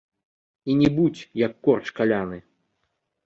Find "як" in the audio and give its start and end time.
1.45-1.53